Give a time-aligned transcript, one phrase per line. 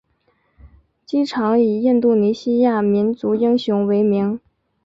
[1.05, 4.39] 机场以印度尼西亚民族英雄为名。